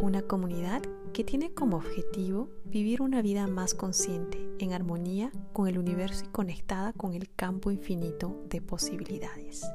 [0.00, 5.76] Una comunidad que tiene como objetivo vivir una vida más consciente, en armonía con el
[5.76, 9.66] universo y conectada con el campo infinito de posibilidades.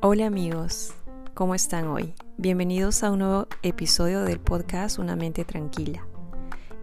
[0.00, 0.94] Hola amigos,
[1.34, 2.14] ¿cómo están hoy?
[2.36, 6.04] Bienvenidos a un nuevo episodio del podcast Una mente tranquila.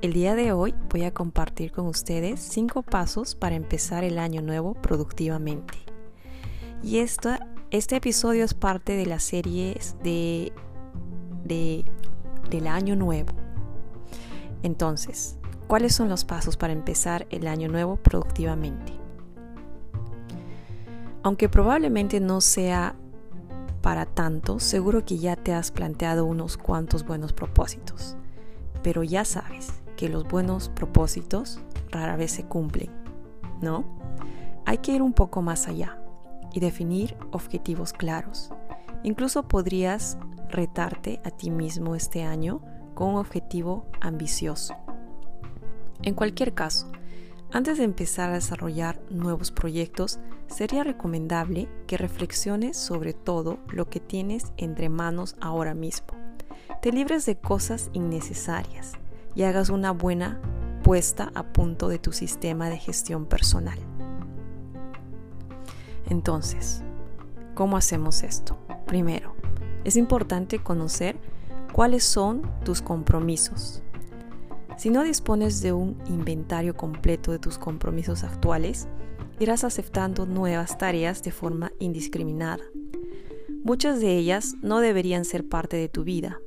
[0.02, 4.41] El día de hoy voy a compartir con ustedes cinco pasos para empezar el año
[4.41, 5.77] nuevo productivamente.
[6.82, 10.54] Y este episodio es parte de la serie de,
[11.43, 11.84] de,
[12.49, 13.34] del año nuevo.
[14.63, 18.93] Entonces, ¿cuáles son los pasos para empezar el año nuevo productivamente?
[21.24, 22.96] Aunque probablemente no sea
[23.82, 28.15] para tanto, seguro que ya te has planteado unos cuantos buenos propósitos.
[28.84, 31.60] Pero ya sabes que los buenos propósitos
[31.91, 32.90] rara vez se cumplen,
[33.62, 33.85] ¿no?
[34.65, 35.98] Hay que ir un poco más allá
[36.54, 38.52] y definir objetivos claros.
[39.04, 40.18] Incluso podrías
[40.49, 42.62] retarte a ti mismo este año
[42.93, 44.76] con un objetivo ambicioso.
[46.04, 46.91] En cualquier caso,
[47.54, 53.99] antes de empezar a desarrollar nuevos proyectos, sería recomendable que reflexiones sobre todo lo que
[53.99, 56.08] tienes entre manos ahora mismo.
[56.82, 58.93] Te libres de cosas innecesarias
[59.35, 60.41] y hagas una buena
[60.84, 63.80] puesta a punto de tu sistema de gestión personal.
[66.09, 66.84] Entonces,
[67.54, 68.58] ¿cómo hacemos esto?
[68.88, 69.36] Primero,
[69.84, 71.18] es importante conocer
[71.72, 73.84] cuáles son tus compromisos,
[74.78, 78.88] si no dispones de un inventario completo de tus compromisos actuales,
[79.40, 82.64] irás aceptando nuevas tareas de forma indiscriminada.
[83.64, 86.40] Muchas de ellas no deberían ser parte de tu vida,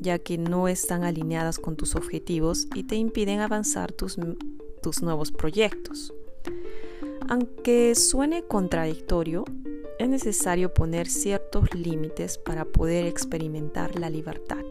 [0.00, 4.18] ya que no están alineadas con tus objetivos y te impiden avanzar tus,
[4.82, 6.12] tus nuevos proyectos.
[7.28, 9.44] Aunque suene contradictorio,
[9.98, 14.64] es necesario poner ciertos límites para poder experimentar la libertad.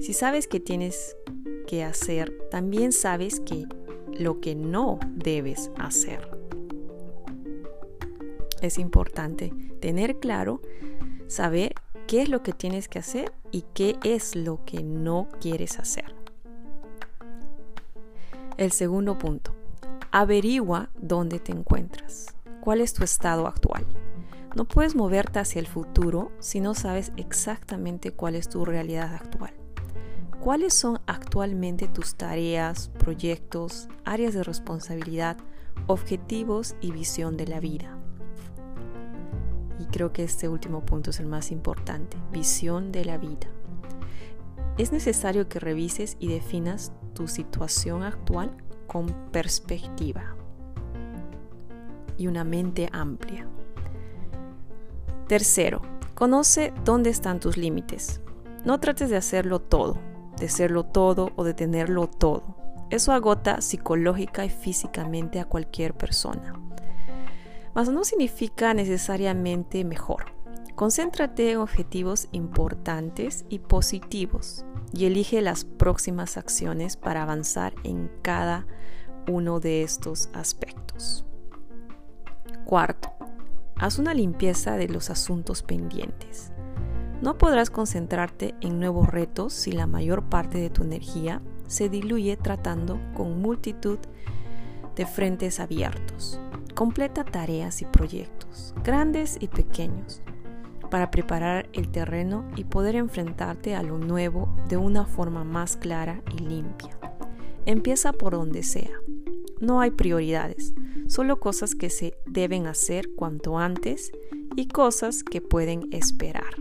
[0.00, 1.16] Si sabes que tienes
[1.64, 3.66] que hacer, también sabes que
[4.12, 6.30] lo que no debes hacer.
[8.60, 10.60] Es importante tener claro,
[11.26, 11.74] saber
[12.06, 16.14] qué es lo que tienes que hacer y qué es lo que no quieres hacer.
[18.56, 19.52] El segundo punto,
[20.12, 23.84] averigua dónde te encuentras, cuál es tu estado actual.
[24.54, 29.52] No puedes moverte hacia el futuro si no sabes exactamente cuál es tu realidad actual.
[30.44, 35.38] ¿Cuáles son actualmente tus tareas, proyectos, áreas de responsabilidad,
[35.86, 37.96] objetivos y visión de la vida?
[39.80, 43.46] Y creo que este último punto es el más importante, visión de la vida.
[44.76, 48.54] Es necesario que revises y definas tu situación actual
[48.86, 50.36] con perspectiva
[52.18, 53.48] y una mente amplia.
[55.26, 55.80] Tercero,
[56.14, 58.20] conoce dónde están tus límites.
[58.66, 59.96] No trates de hacerlo todo,
[60.38, 62.56] de serlo todo o de tenerlo todo.
[62.90, 66.54] Eso agota psicológica y físicamente a cualquier persona.
[67.74, 70.26] Mas no significa necesariamente mejor.
[70.74, 78.66] Concéntrate en objetivos importantes y positivos y elige las próximas acciones para avanzar en cada
[79.28, 81.24] uno de estos aspectos.
[82.64, 83.12] Cuarto,
[83.76, 86.53] haz una limpieza de los asuntos pendientes.
[87.24, 92.36] No podrás concentrarte en nuevos retos si la mayor parte de tu energía se diluye
[92.36, 93.98] tratando con multitud
[94.94, 96.38] de frentes abiertos.
[96.74, 100.20] Completa tareas y proyectos, grandes y pequeños,
[100.90, 106.20] para preparar el terreno y poder enfrentarte a lo nuevo de una forma más clara
[106.30, 106.98] y limpia.
[107.64, 108.98] Empieza por donde sea.
[109.60, 110.74] No hay prioridades,
[111.08, 114.12] solo cosas que se deben hacer cuanto antes
[114.56, 116.54] y cosas que pueden esperar.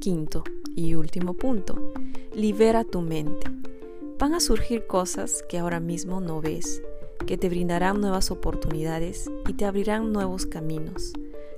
[0.00, 0.44] Quinto
[0.76, 1.92] y último punto,
[2.32, 3.50] libera tu mente.
[4.18, 6.82] Van a surgir cosas que ahora mismo no ves,
[7.26, 11.12] que te brindarán nuevas oportunidades y te abrirán nuevos caminos.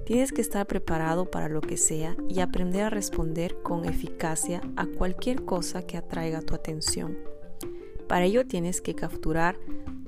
[0.06, 4.86] Tienes que estar preparado para lo que sea y aprender a responder con eficacia a
[4.86, 7.18] cualquier cosa que atraiga tu atención.
[8.08, 9.56] Para ello tienes que capturar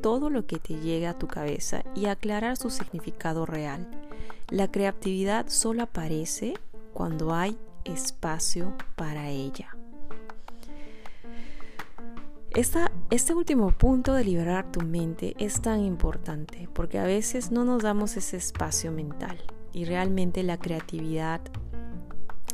[0.00, 3.88] todo lo que te llega a tu cabeza y aclarar su significado real.
[4.48, 6.54] La creatividad solo aparece
[6.92, 9.76] cuando hay espacio para ella.
[13.10, 17.82] este último punto de liberar tu mente es tan importante porque a veces no nos
[17.82, 19.38] damos ese espacio mental
[19.72, 21.40] y realmente la creatividad,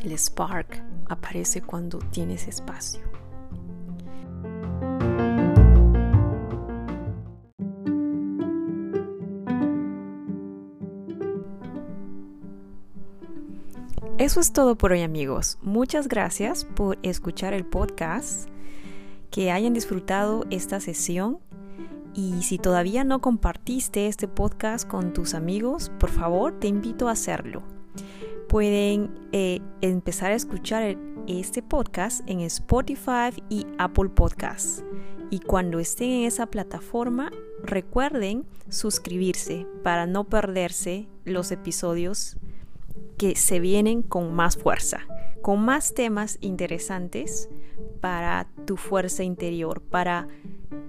[0.02, 3.07] el spark, aparece cuando tienes espacio.
[14.18, 15.58] Eso es todo por hoy amigos.
[15.62, 18.48] Muchas gracias por escuchar el podcast,
[19.30, 21.38] que hayan disfrutado esta sesión
[22.14, 27.12] y si todavía no compartiste este podcast con tus amigos, por favor te invito a
[27.12, 27.62] hacerlo.
[28.48, 30.98] Pueden eh, empezar a escuchar
[31.28, 34.82] este podcast en Spotify y Apple Podcasts.
[35.30, 37.30] Y cuando estén en esa plataforma,
[37.62, 42.36] recuerden suscribirse para no perderse los episodios
[43.18, 45.06] que se vienen con más fuerza,
[45.42, 47.50] con más temas interesantes
[48.00, 50.28] para tu fuerza interior, para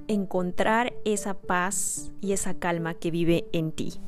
[0.07, 3.99] encontrar esa paz y esa calma que vive en ti.